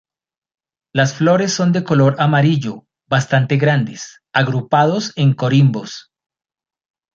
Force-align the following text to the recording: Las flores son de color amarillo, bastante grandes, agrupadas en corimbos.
Las 0.95 1.13
flores 1.13 1.53
son 1.53 1.73
de 1.73 1.83
color 1.83 2.15
amarillo, 2.17 2.87
bastante 3.07 3.57
grandes, 3.57 4.23
agrupadas 4.33 5.13
en 5.15 5.35
corimbos. 5.35 6.11